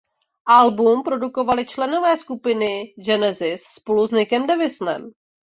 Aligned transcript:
Album 0.47 1.03
produkovali 1.03 1.65
členové 1.65 2.17
skupiny 2.17 2.93
Genesis 3.05 3.63
spolu 3.63 4.07
s 4.07 4.11
Nickem 4.11 4.47
Davisem. 4.47 5.11